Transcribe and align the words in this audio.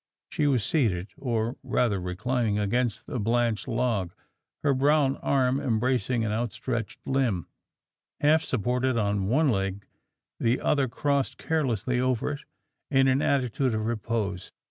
She 0.29 0.47
was 0.47 0.63
seated, 0.63 1.11
or 1.15 1.57
rather 1.61 2.01
reclining, 2.01 2.57
against 2.57 3.05
the 3.05 3.19
blanched 3.19 3.67
log; 3.67 4.15
her 4.63 4.73
brown 4.73 5.17
arm 5.17 5.59
embracing 5.59 6.25
an 6.25 6.31
outstretched 6.31 6.99
limb; 7.05 7.45
half 8.19 8.41
supported 8.41 8.97
on 8.97 9.27
one 9.27 9.49
leg 9.49 9.85
the 10.39 10.59
other 10.59 10.87
crossed 10.87 11.37
carelessly 11.37 11.99
over 11.99 12.31
it 12.31 12.41
in 12.89 13.07
an 13.07 13.21
attitude 13.21 13.75
of 13.75 13.85
repose. 13.85 14.51